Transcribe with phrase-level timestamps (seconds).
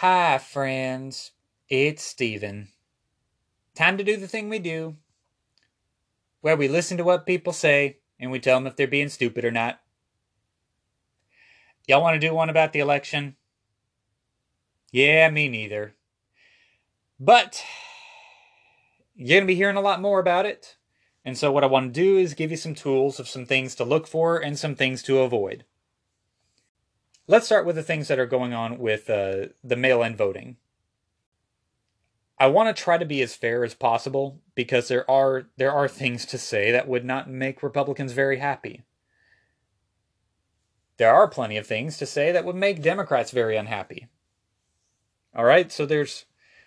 [0.00, 1.30] Hi, friends.
[1.70, 2.68] It's Steven.
[3.74, 4.96] Time to do the thing we do,
[6.42, 9.42] where we listen to what people say and we tell them if they're being stupid
[9.42, 9.80] or not.
[11.88, 13.36] Y'all want to do one about the election?
[14.92, 15.94] Yeah, me neither.
[17.18, 17.64] But
[19.14, 20.76] you're going to be hearing a lot more about it.
[21.24, 23.74] And so, what I want to do is give you some tools of some things
[23.76, 25.64] to look for and some things to avoid.
[27.28, 30.56] Let's start with the things that are going on with uh, the mail in voting.
[32.38, 35.88] I want to try to be as fair as possible because there are there are
[35.88, 38.84] things to say that would not make Republicans very happy.
[40.98, 44.08] There are plenty of things to say that would make Democrats very unhappy.
[45.34, 46.26] All right, so there's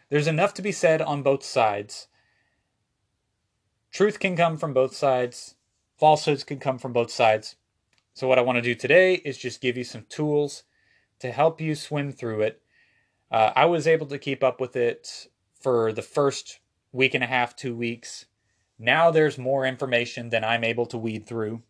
[0.09, 2.07] there's enough to be said on both sides.
[3.91, 5.55] Truth can come from both sides.
[5.97, 7.55] Falsehoods can come from both sides.
[8.19, 10.63] So, what I want to do today is just give you some tools
[11.19, 12.61] to help you swim through it.
[13.31, 16.59] Uh, I was able to keep up with it for the first
[16.91, 18.25] week and a half, two weeks.
[18.77, 21.61] Now there's more information than I'm able to weed through.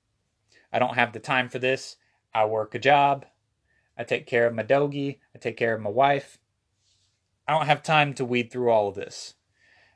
[0.73, 1.97] I don't have the time for this.
[2.33, 3.27] I work a job.
[3.95, 5.19] I take care of my doggy.
[5.35, 6.39] I take care of my wife.
[7.47, 9.35] I don't have time to weed through all of this.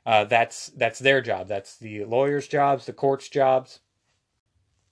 [0.06, 1.48] Uh, that's that's their job.
[1.48, 3.80] That's the lawyers' jobs, the courts' jobs.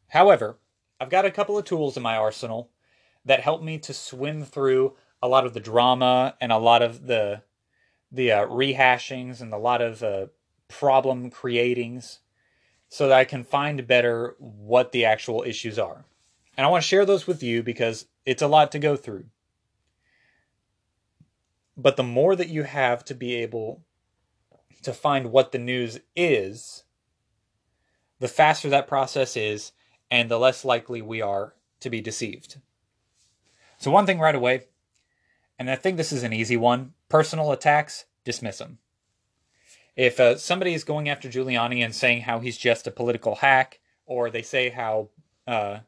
[0.08, 0.58] However,
[1.02, 2.70] I've got a couple of tools in my arsenal
[3.24, 7.08] that help me to swim through a lot of the drama and a lot of
[7.08, 7.42] the
[8.12, 10.26] the uh, rehashings and a lot of uh,
[10.68, 12.20] problem creatings
[12.88, 16.04] so that I can find better what the actual issues are.
[16.56, 19.24] And I want to share those with you because it's a lot to go through.
[21.76, 23.82] But the more that you have to be able
[24.82, 26.84] to find what the news is,
[28.20, 29.72] the faster that process is
[30.12, 32.58] and the less likely we are to be deceived.
[33.78, 34.66] So, one thing right away,
[35.58, 38.78] and I think this is an easy one personal attacks, dismiss them.
[39.96, 43.80] If uh, somebody is going after Giuliani and saying how he's just a political hack,
[44.04, 45.08] or they say how
[45.46, 45.78] uh,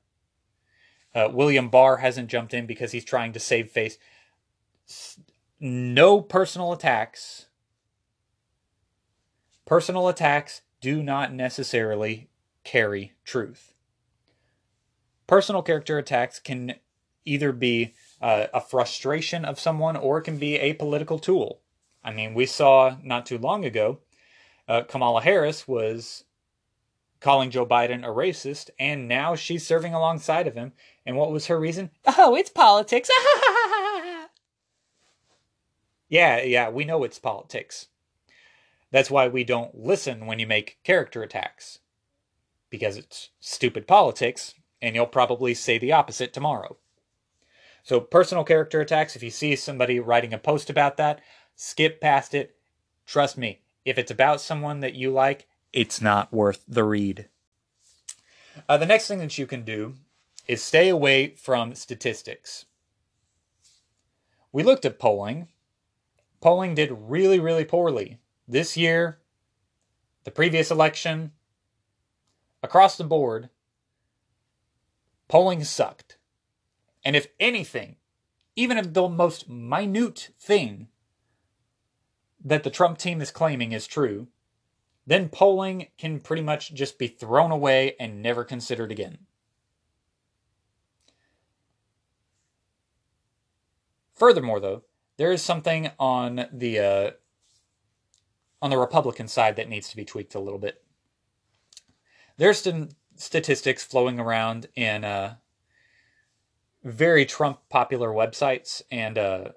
[1.14, 3.98] uh, William Barr hasn't jumped in because he's trying to save face,
[5.60, 7.46] no personal attacks.
[9.66, 12.30] Personal attacks do not necessarily
[12.64, 13.73] carry truth
[15.26, 16.74] personal character attacks can
[17.24, 21.60] either be uh, a frustration of someone or it can be a political tool.
[22.02, 24.00] I mean, we saw not too long ago
[24.68, 26.24] uh, Kamala Harris was
[27.20, 30.72] calling Joe Biden a racist, and now she's serving alongside of him.
[31.06, 31.90] And what was her reason?
[32.18, 33.10] Oh, it's politics.
[36.08, 37.88] yeah, yeah, we know it's politics.
[38.90, 41.80] That's why we don't listen when you make character attacks.
[42.70, 46.76] Because it's stupid politics, and you'll probably say the opposite tomorrow.
[47.82, 51.20] So, personal character attacks, if you see somebody writing a post about that,
[51.56, 52.56] skip past it.
[53.06, 57.28] Trust me, if it's about someone that you like, it's not worth the read.
[58.68, 59.94] Uh, the next thing that you can do
[60.46, 62.66] is stay away from statistics.
[64.52, 65.48] We looked at polling.
[66.42, 69.18] Polling did really, really poorly this year,
[70.24, 71.32] the previous election,
[72.62, 73.48] across the board.
[75.28, 76.18] Polling sucked.
[77.04, 77.96] And if anything,
[78.56, 80.88] even if the most minute thing
[82.44, 84.28] that the Trump team is claiming is true,
[85.06, 89.18] then polling can pretty much just be thrown away and never considered again.
[94.14, 94.84] Furthermore, though,
[95.16, 97.10] there is something on the uh,
[98.62, 100.82] on the Republican side that needs to be tweaked a little bit.
[102.36, 105.36] There's some statistics flowing around in uh,
[106.82, 109.48] very Trump popular websites and uh,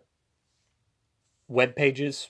[1.48, 2.30] web pages.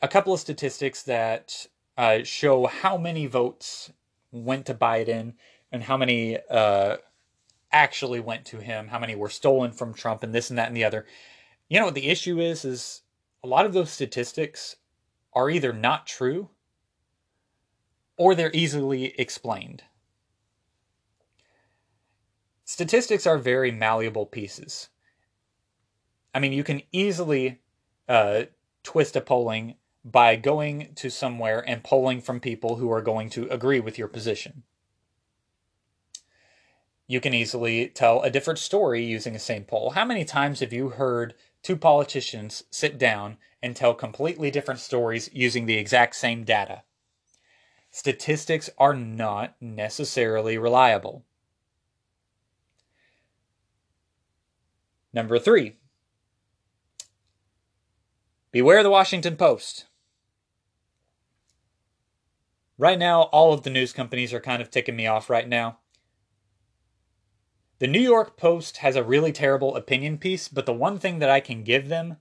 [0.00, 3.92] A couple of statistics that uh, show how many votes
[4.32, 5.34] went to Biden
[5.70, 6.96] and how many uh,
[7.70, 10.76] actually went to him, how many were stolen from Trump, and this and that and
[10.76, 11.06] the other.
[11.68, 12.64] You know what the issue is?
[12.64, 13.02] Is
[13.44, 14.76] a lot of those statistics
[15.32, 16.50] are either not true
[18.22, 19.82] or they're easily explained.
[22.64, 24.90] Statistics are very malleable pieces.
[26.32, 27.58] I mean, you can easily
[28.08, 28.44] uh,
[28.84, 29.74] twist a polling
[30.04, 34.06] by going to somewhere and polling from people who are going to agree with your
[34.06, 34.62] position.
[37.08, 39.90] You can easily tell a different story using the same poll.
[39.90, 41.34] How many times have you heard
[41.64, 46.84] two politicians sit down and tell completely different stories using the exact same data?
[47.92, 51.24] Statistics are not necessarily reliable.
[55.12, 55.76] Number three,
[58.52, 59.86] Beware the Washington Post.
[62.76, 65.78] Right now, all of the news companies are kind of ticking me off right now.
[67.78, 71.30] The New York Post has a really terrible opinion piece, but the one thing that
[71.30, 72.18] I can give them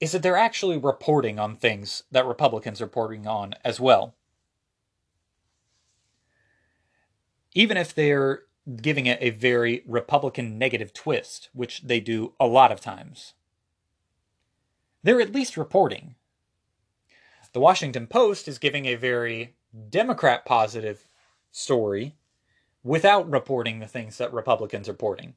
[0.00, 4.14] is that they're actually reporting on things that Republicans are reporting on as well.
[7.54, 8.42] Even if they're
[8.80, 13.34] giving it a very Republican negative twist, which they do a lot of times,
[15.02, 16.14] they're at least reporting.
[17.52, 19.56] The Washington Post is giving a very
[19.88, 21.08] Democrat positive
[21.50, 22.14] story
[22.84, 25.34] without reporting the things that Republicans are reporting.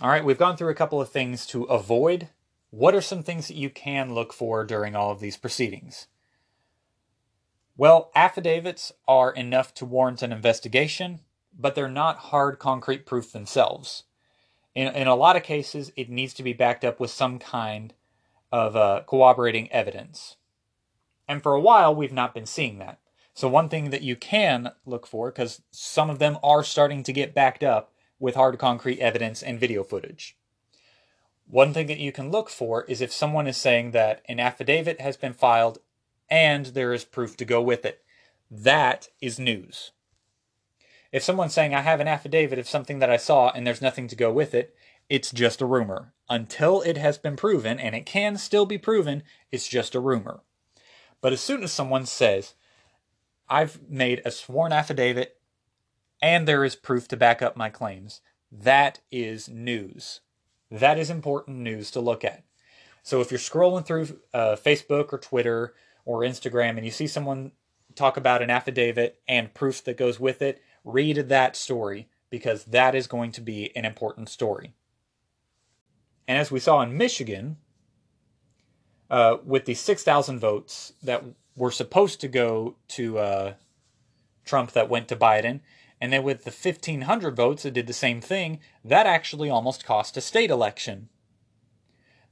[0.00, 2.28] All right, we've gone through a couple of things to avoid.
[2.72, 6.06] What are some things that you can look for during all of these proceedings?
[7.76, 11.20] Well, affidavits are enough to warrant an investigation,
[11.52, 14.04] but they're not hard concrete proof themselves.
[14.74, 17.92] In, in a lot of cases, it needs to be backed up with some kind
[18.50, 20.36] of uh, corroborating evidence.
[21.28, 23.00] And for a while, we've not been seeing that.
[23.34, 27.12] So, one thing that you can look for, because some of them are starting to
[27.12, 30.38] get backed up with hard concrete evidence and video footage.
[31.46, 35.00] One thing that you can look for is if someone is saying that an affidavit
[35.00, 35.78] has been filed
[36.30, 38.02] and there is proof to go with it.
[38.50, 39.92] That is news.
[41.10, 44.08] If someone's saying, I have an affidavit of something that I saw and there's nothing
[44.08, 44.74] to go with it,
[45.10, 46.14] it's just a rumor.
[46.30, 50.40] Until it has been proven, and it can still be proven, it's just a rumor.
[51.20, 52.54] But as soon as someone says,
[53.48, 55.38] I've made a sworn affidavit
[56.22, 58.20] and there is proof to back up my claims.
[58.50, 60.20] That is news.
[60.72, 62.42] That is important news to look at.
[63.02, 65.74] So if you're scrolling through uh, Facebook or Twitter
[66.06, 67.52] or Instagram and you see someone
[67.94, 72.94] talk about an affidavit and proof that goes with it, read that story because that
[72.94, 74.72] is going to be an important story.
[76.26, 77.58] And as we saw in Michigan,
[79.10, 81.22] uh, with the 6,000 votes that
[81.54, 83.54] were supposed to go to uh,
[84.46, 85.60] Trump that went to Biden.
[86.02, 90.16] And then with the 1,500 votes that did the same thing, that actually almost cost
[90.16, 91.10] a state election.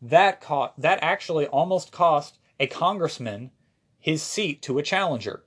[0.02, 3.52] That, co- that actually almost cost a congressman
[3.96, 5.44] his seat to a challenger.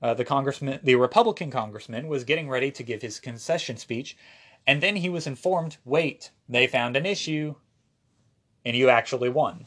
[0.00, 4.16] Uh, the congressman, the Republican congressman, was getting ready to give his concession speech,
[4.66, 7.56] and then he was informed, "Wait, they found an issue,
[8.64, 9.66] and you actually won."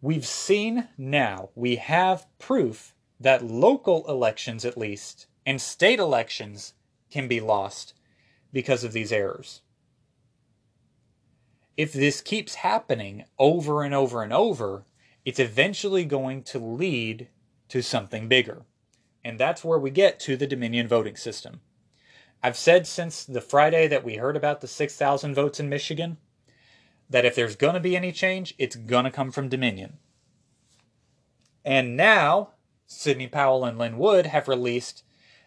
[0.00, 6.74] we've seen now, we have proof that local elections, at least, and state elections
[7.10, 7.94] can be lost
[8.52, 9.60] because of these errors.
[11.76, 14.84] If this keeps happening over and over and over,
[15.24, 17.28] it's eventually going to lead
[17.68, 18.62] to something bigger.
[19.24, 21.60] And that's where we get to the Dominion voting system.
[22.42, 26.18] I've said since the Friday that we heard about the 6,000 votes in Michigan
[27.08, 29.98] that if there's going to be any change, it's going to come from Dominion.
[31.64, 32.50] And now,
[32.86, 35.04] Sidney Powell and Lin Wood have released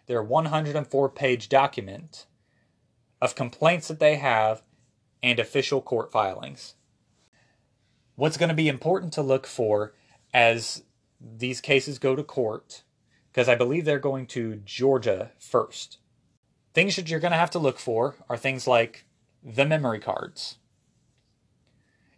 [0.08, 2.26] their 104 page document
[3.20, 4.62] of complaints that they have
[5.22, 6.74] and official court filings.
[8.16, 9.94] What's going to be important to look for
[10.34, 10.82] as
[11.20, 12.82] these cases go to court,
[13.30, 15.98] because I believe they're going to Georgia first.
[16.74, 19.04] Things that you're going to have to look for are things like
[19.42, 20.56] the memory cards.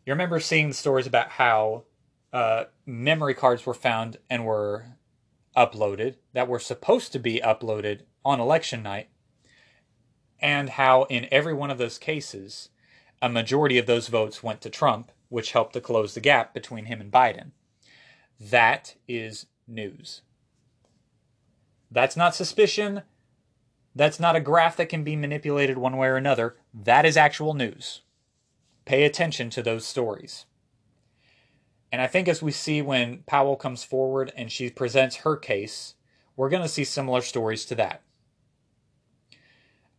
[0.07, 1.85] You remember seeing the stories about how
[2.33, 4.97] uh, memory cards were found and were
[5.57, 9.09] uploaded that were supposed to be uploaded on election night,
[10.41, 12.71] and how in every one of those cases,
[13.21, 16.87] a majority of those votes went to Trump, which helped to close the gap between
[16.87, 17.51] him and Biden.
[18.41, 20.23] That is news.
[21.91, 23.03] That's not suspicion.
[23.95, 26.57] That's not a graph that can be manipulated one way or another.
[26.73, 28.03] That is actual news.
[28.85, 30.47] Pay attention to those stories.
[31.93, 35.95] And I think as we see when Powell comes forward and she presents her case,
[36.37, 38.03] we're going to see similar stories to that.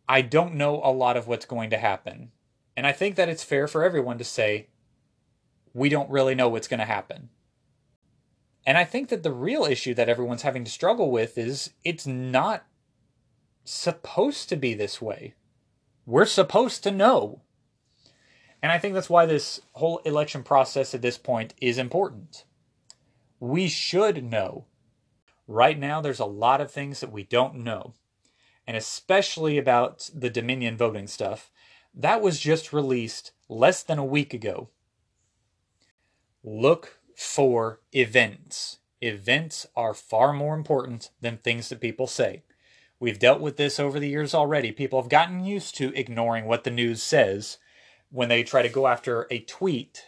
[0.08, 2.32] I don't know a lot of what's going to happen.
[2.76, 4.68] And I think that it's fair for everyone to say,
[5.74, 7.28] we don't really know what's going to happen.
[8.66, 12.06] And I think that the real issue that everyone's having to struggle with is it's
[12.06, 12.64] not
[13.64, 15.34] supposed to be this way.
[16.06, 17.42] We're supposed to know.
[18.62, 22.44] And I think that's why this whole election process at this point is important.
[23.40, 24.66] We should know.
[25.48, 27.94] Right now, there's a lot of things that we don't know,
[28.66, 31.50] and especially about the Dominion voting stuff.
[31.92, 34.70] That was just released less than a week ago.
[36.44, 38.78] Look for events.
[39.00, 42.44] Events are far more important than things that people say.
[43.00, 44.70] We've dealt with this over the years already.
[44.70, 47.58] People have gotten used to ignoring what the news says
[48.12, 50.04] when they try to go after a tweet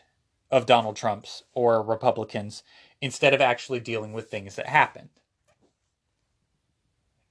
[0.51, 2.63] of Donald Trump's or Republicans
[3.01, 5.09] instead of actually dealing with things that happened.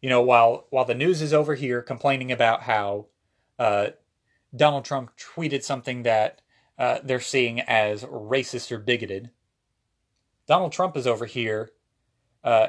[0.01, 3.05] You know, while while the news is over here complaining about how
[3.57, 3.87] uh,
[4.53, 6.41] Donald Trump tweeted something that
[6.77, 9.29] uh, they're seeing as racist or bigoted,
[10.47, 11.71] Donald Trump is over here
[12.43, 12.67] uh,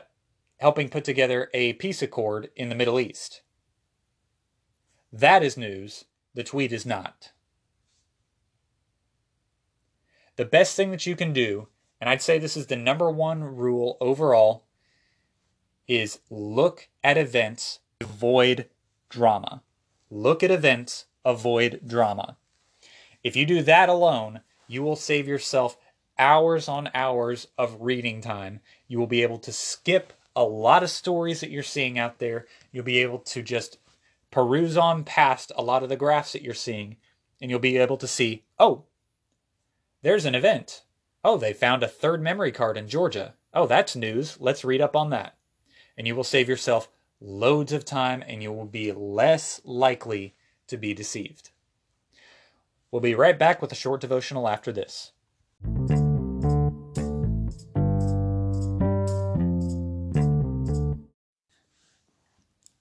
[0.58, 3.42] helping put together a peace accord in the Middle East.
[5.12, 6.04] That is news.
[6.34, 7.32] The tweet is not.
[10.36, 11.68] The best thing that you can do,
[12.00, 14.64] and I'd say this is the number one rule overall,
[15.86, 18.68] is look at events, avoid
[19.08, 19.62] drama.
[20.10, 22.36] Look at events, avoid drama.
[23.22, 25.76] If you do that alone, you will save yourself
[26.18, 28.60] hours on hours of reading time.
[28.88, 32.46] You will be able to skip a lot of stories that you're seeing out there.
[32.72, 33.78] You'll be able to just
[34.30, 36.96] peruse on past a lot of the graphs that you're seeing,
[37.40, 38.84] and you'll be able to see, oh,
[40.04, 40.82] there's an event.
[41.24, 43.32] Oh, they found a third memory card in Georgia.
[43.54, 44.36] Oh, that's news.
[44.38, 45.38] Let's read up on that.
[45.96, 46.90] And you will save yourself
[47.22, 50.34] loads of time and you will be less likely
[50.66, 51.52] to be deceived.
[52.90, 55.12] We'll be right back with a short devotional after this.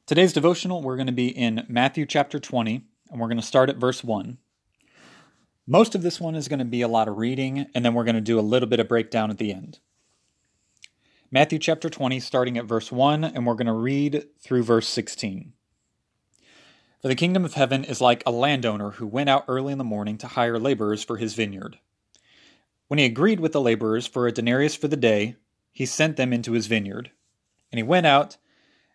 [0.06, 3.70] Today's devotional, we're going to be in Matthew chapter 20, and we're going to start
[3.70, 4.38] at verse 1.
[5.66, 8.04] Most of this one is going to be a lot of reading, and then we're
[8.04, 9.80] going to do a little bit of breakdown at the end.
[11.32, 15.54] Matthew chapter 20, starting at verse 1, and we're going to read through verse 16.
[17.02, 19.86] For the kingdom of heaven is like a landowner who went out early in the
[19.86, 21.80] morning to hire laborers for his vineyard.
[22.90, 25.38] When he agreed with the laborers for a denarius for the day,
[25.72, 27.12] he sent them into his vineyard.
[27.72, 28.38] And he went out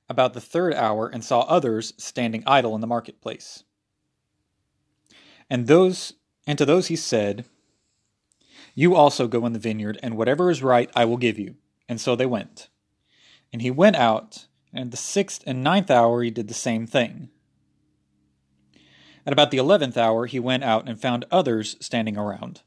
[0.08, 3.64] about the third hour and saw others standing idle in the marketplace.
[5.50, 6.12] And those
[6.48, 7.44] and to those he said,
[8.74, 11.56] You also go in the vineyard, and whatever is right I will give you.
[11.88, 12.68] And so they went.
[13.52, 16.86] And he went out, and at the sixth and ninth hour he did the same
[16.86, 17.28] thing.
[19.26, 22.62] At about the eleventh hour he went out and found others standing around.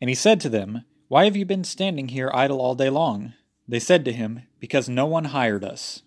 [0.00, 3.34] And he said to them, Why have you been standing here idle all day long?
[3.66, 6.02] They said to him, Because no one hired us.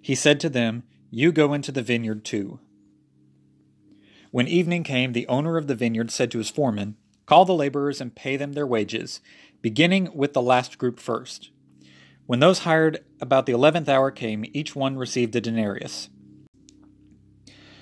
[0.00, 2.60] He said to them, You go into the vineyard too.
[4.30, 8.00] When evening came, the owner of the vineyard said to his foreman, Call the laborers
[8.00, 9.20] and pay them their wages,
[9.62, 11.50] beginning with the last group first.
[12.26, 16.10] When those hired about the eleventh hour came, each one received a denarius.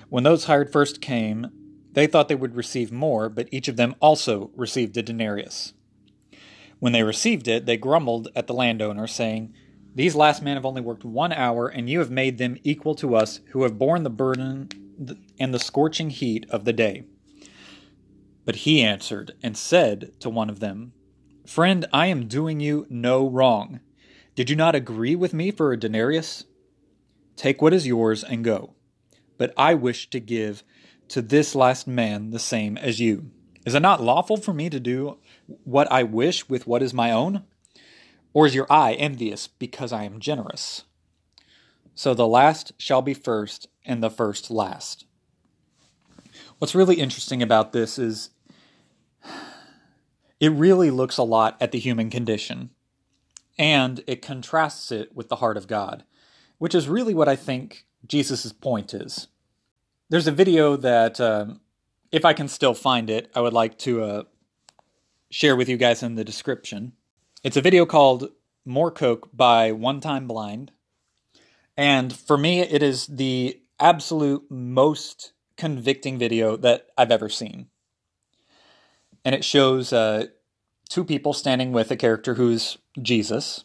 [0.09, 1.51] When those hired first came,
[1.93, 5.73] they thought they would receive more, but each of them also received a denarius.
[6.79, 9.53] When they received it, they grumbled at the landowner, saying,
[9.97, 13.17] These last men have only worked one hour, and you have made them equal to
[13.17, 14.69] us who have borne the burden
[15.39, 17.05] and the scorching heat of the day.
[18.45, 20.93] But he answered and said to one of them,
[21.47, 23.81] Friend, I am doing you no wrong.
[24.35, 26.45] Did you not agree with me for a denarius?
[27.37, 28.75] Take what is yours and go.
[29.39, 30.63] But I wish to give
[31.09, 33.31] to this last man the same as you.
[33.65, 35.19] Is it not lawful for me to do
[35.65, 37.45] what I wish with what is my own?
[38.33, 40.85] Or is your eye envious because I am generous?
[41.95, 45.07] So the last shall be first, and the first last.
[46.59, 48.31] What's really interesting about this is
[50.41, 52.71] it really looks a lot at the human condition,
[53.59, 56.05] and it contrasts it with the heart of God,
[56.59, 59.29] which is really what I think Jesus' point is.
[60.09, 61.61] There's a video that, um,
[62.13, 64.23] if I can still find it, I would like to uh,
[65.31, 66.93] share with you guys in the description.
[67.43, 68.31] It's a video called
[68.65, 70.73] More Coke by One Time Blind.
[71.77, 77.69] And for me, it is the absolute most convicting video that I've ever seen.
[79.25, 80.27] And it shows uh,
[80.89, 83.65] two people standing with a character who's Jesus.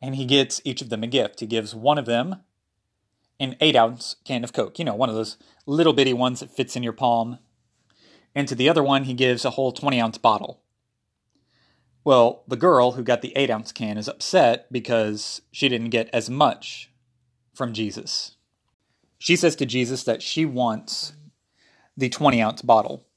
[0.00, 1.40] And he gets each of them a gift.
[1.40, 2.36] He gives one of them
[3.38, 5.36] an eight ounce can of Coke, you know, one of those
[5.66, 7.38] little bitty ones that fits in your palm.
[8.34, 10.62] And to the other one, he gives a whole 20 ounce bottle.
[12.04, 16.08] Well, the girl who got the 8 ounce can is upset because she didn't get
[16.12, 16.92] as much
[17.52, 18.35] from Jesus.
[19.26, 21.12] She says to Jesus that she wants
[21.96, 23.08] the 20 ounce bottle.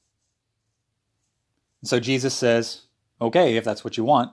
[1.84, 2.86] So Jesus says,
[3.20, 4.32] Okay, if that's what you want.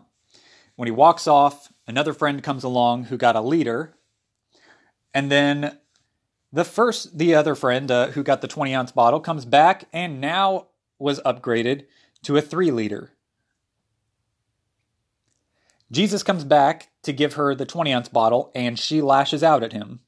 [0.75, 3.93] When he walks off, another friend comes along who got a liter.
[5.13, 5.77] And then
[6.51, 10.19] the first, the other friend uh, who got the 20 ounce bottle comes back and
[10.19, 11.85] now was upgraded
[12.23, 13.11] to a three liter.
[15.91, 19.73] Jesus comes back to give her the 20 ounce bottle, and she lashes out at
[19.73, 19.99] him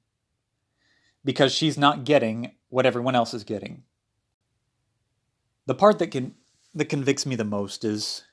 [1.29, 3.83] because she's not getting what everyone else is getting.
[5.67, 6.33] The part that can
[6.74, 8.24] that convicts me the most is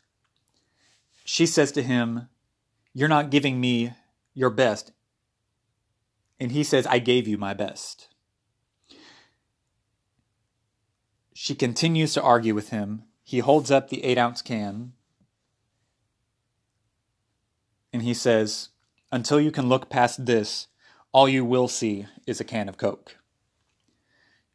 [1.23, 2.31] she says to him,
[2.95, 3.93] You're not giving me
[4.33, 4.93] your best.
[6.41, 8.09] And he says, I gave you my best.
[11.35, 13.03] She continues to argue with him.
[13.23, 14.95] He holds up the eight ounce can
[17.93, 18.71] and he says,
[19.13, 20.69] Until you can look past this,
[21.17, 23.17] all you will see is a can of Coke.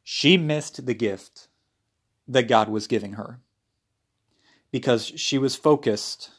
[0.04, 1.48] She missed the gift
[2.28, 3.40] that God was giving her
[4.72, 6.30] because she was focused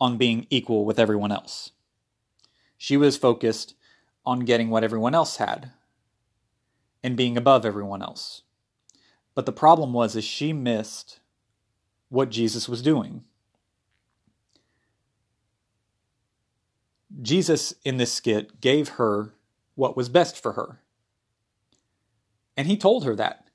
[0.00, 1.72] on being equal with everyone else.
[2.78, 3.74] She was focused
[4.24, 5.72] on getting what everyone else had
[7.04, 8.44] and being above everyone else.
[9.34, 11.20] But the problem was is she missed
[12.08, 13.24] what Jesus was doing.
[17.20, 19.34] Jesus in this skit gave her
[19.78, 20.80] what was best for her.
[22.56, 23.48] And he told her that.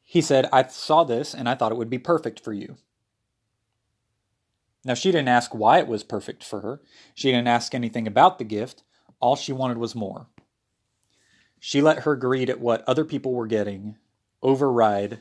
[0.00, 2.76] He said, I saw this and I thought it would be perfect for you.
[4.84, 6.80] Now, she didn't ask why it was perfect for her.
[7.16, 8.84] She didn't ask anything about the gift.
[9.18, 10.28] All she wanted was more.
[11.58, 13.96] She let her greed at what other people were getting
[14.40, 15.20] override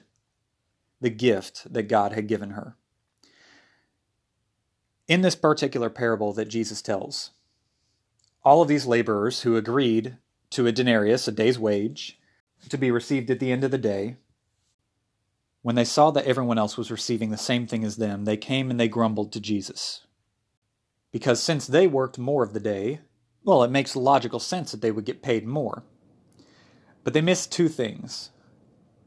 [1.00, 2.76] the gift that God had given her.
[5.08, 7.32] In this particular parable that Jesus tells,
[8.44, 10.18] all of these laborers who agreed
[10.52, 12.20] to a denarius, a day's wage,
[12.70, 14.18] to be received at the end of the day,
[15.62, 18.72] when they saw that everyone else was receiving the same thing as them, they came
[18.72, 20.06] and they grumbled to Jesus.
[21.12, 23.02] Because since they worked more of the day,
[23.44, 25.84] well, it makes logical sense that they would get paid more.
[27.04, 28.32] But they missed two things.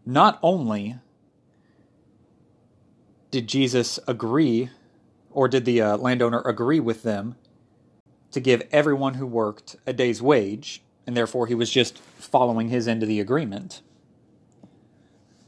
[0.07, 0.97] Not only
[3.31, 4.71] did Jesus agree,
[5.31, 7.37] or did the uh, landowner agree with them
[8.35, 12.87] to give everyone who worked a day's wage, and therefore he was just following his
[12.87, 13.81] end of the agreement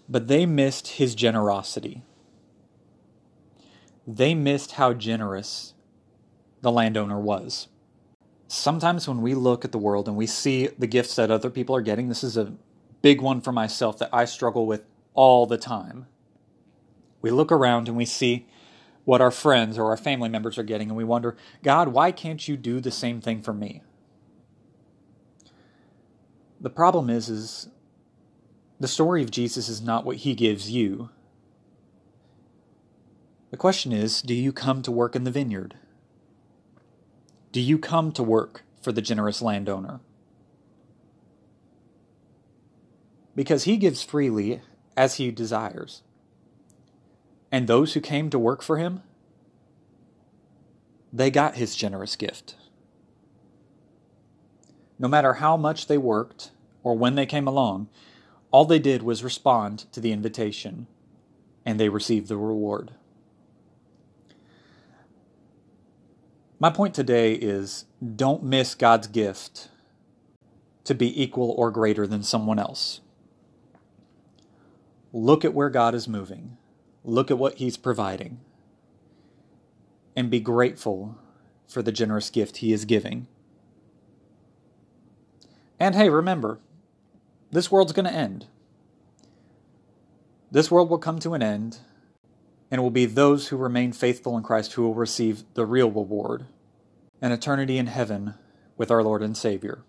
[0.09, 2.03] but they missed his generosity.
[4.07, 5.75] They missed how generous
[6.63, 7.69] the landowner was.
[8.49, 11.75] Sometimes when we look at the world and we see the gifts that other people
[11.75, 12.55] are getting, this is a
[13.03, 16.07] big one for myself that I struggle with all the time.
[17.21, 18.47] We look around and we see
[19.07, 22.47] what our friends or our family members are getting, and we wonder, God, why can't
[22.47, 23.83] you do the same thing for me?
[26.61, 27.69] The problem is, is
[28.81, 31.11] the story of Jesus is not what he gives you.
[33.53, 35.77] The question is do you come to work in the vineyard?
[37.53, 40.01] Do you come to work for the generous landowner?
[43.37, 44.63] Because he gives freely
[44.97, 46.03] as he desires.
[47.51, 49.03] And those who came to work for him,
[51.13, 52.57] they got his generous gift.
[54.99, 56.51] No matter how much they worked
[56.83, 57.89] or when they came along,
[58.51, 60.87] all they did was respond to the invitation,
[61.65, 62.93] and they received the reward.
[66.59, 69.69] My point today is don't miss God's gift
[70.85, 73.01] to be equal or greater than someone else.
[75.13, 76.57] Look at where God is moving,
[77.07, 78.41] look at what He's providing,
[80.15, 81.17] and be grateful
[81.69, 83.29] for the generous gift He is giving.
[85.79, 86.59] And hey, remember,
[87.51, 88.47] this world's going to end.
[90.51, 91.79] This world will come to an end,
[92.71, 95.91] and it will be those who remain faithful in Christ who will receive the real
[95.91, 96.47] reward
[97.23, 98.35] an eternity in heaven
[98.77, 99.83] with our Lord and Savior.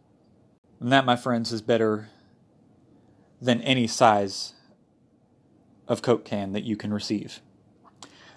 [0.80, 2.10] And that, my friends, is better
[3.42, 4.54] than any size
[5.88, 7.42] of Coke can that you can receive.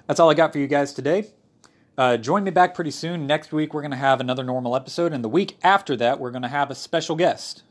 [0.06, 1.28] That's all I got for you guys today.
[1.96, 3.26] Uh, join me back pretty soon.
[3.26, 6.30] Next week, we're going to have another normal episode, and the week after that, we're
[6.30, 7.62] going to have a special guest.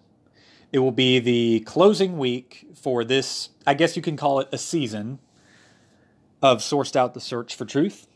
[0.71, 4.57] It will be the closing week for this, I guess you can call it a
[4.57, 5.19] season
[6.41, 8.07] of Sourced Out the Search for Truth.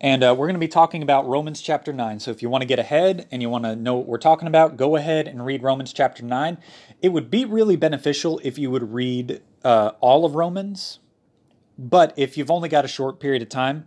[0.00, 2.20] And uh, we're going to be talking about Romans chapter 9.
[2.20, 4.46] So if you want to get ahead and you want to know what we're talking
[4.46, 6.58] about, go ahead and read Romans chapter 9.
[7.02, 11.00] It would be really beneficial if you would read uh, all of Romans.
[11.78, 13.86] But if you've only got a short period of time,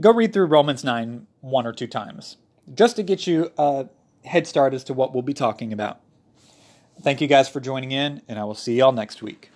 [0.00, 2.36] go read through Romans 9 one or two times
[2.72, 3.86] just to get you a
[4.24, 6.00] head start as to what we'll be talking about.
[7.02, 9.50] Thank you guys for joining in, and I will see y'all next week.